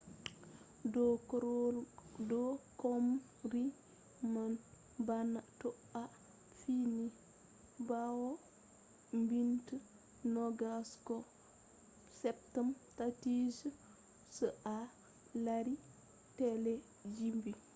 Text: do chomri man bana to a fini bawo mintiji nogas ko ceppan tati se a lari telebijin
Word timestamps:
do 2.29 2.39
chomri 2.79 3.63
man 4.33 4.51
bana 5.07 5.39
to 5.59 5.69
a 6.01 6.03
fini 6.59 7.05
bawo 7.89 8.29
mintiji 9.27 9.77
nogas 10.33 10.89
ko 11.07 11.15
ceppan 12.19 12.67
tati 12.97 13.33
se 14.35 14.47
a 14.75 14.77
lari 15.45 15.73
telebijin 16.37 17.59